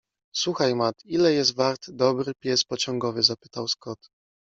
[0.35, 4.09] Słuchaj, Matt, ile jest wart dobry pies pociągowy?- zapytał Scott.